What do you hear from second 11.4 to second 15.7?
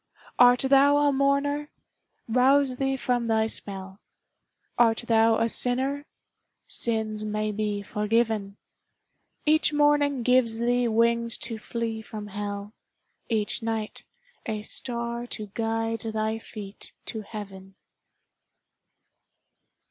to flee from hell, Each night a star to